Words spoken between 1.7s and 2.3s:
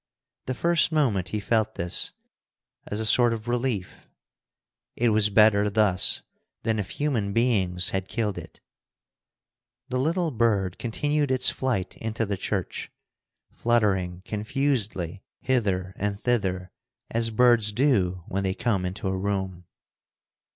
this